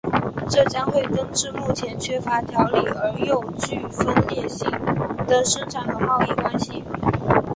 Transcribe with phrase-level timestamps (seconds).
[0.49, 4.67] 这将会根治目前缺乏条理而又具分裂性
[5.27, 6.83] 的生产和贸易关系。